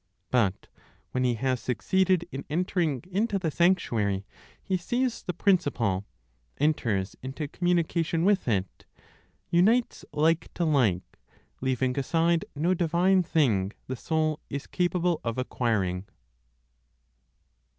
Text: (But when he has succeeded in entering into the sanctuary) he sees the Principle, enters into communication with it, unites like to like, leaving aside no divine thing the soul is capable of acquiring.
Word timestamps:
(But 0.31 0.67
when 1.11 1.23
he 1.23 1.35
has 1.35 1.59
succeeded 1.59 2.27
in 2.31 2.43
entering 2.49 3.03
into 3.11 3.37
the 3.37 3.51
sanctuary) 3.51 4.25
he 4.63 4.75
sees 4.75 5.21
the 5.21 5.31
Principle, 5.31 6.07
enters 6.57 7.15
into 7.21 7.47
communication 7.47 8.25
with 8.25 8.47
it, 8.47 8.87
unites 9.51 10.03
like 10.11 10.51
to 10.55 10.65
like, 10.65 11.03
leaving 11.61 11.99
aside 11.99 12.45
no 12.55 12.73
divine 12.73 13.21
thing 13.21 13.73
the 13.85 13.95
soul 13.95 14.39
is 14.49 14.65
capable 14.65 15.21
of 15.23 15.37
acquiring. 15.37 16.07